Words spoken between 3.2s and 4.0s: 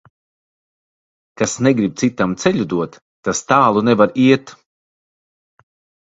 tas tālu